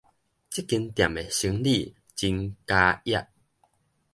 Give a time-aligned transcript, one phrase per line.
[0.03, 0.09] 這間店的
[1.29, 3.13] 生理真交易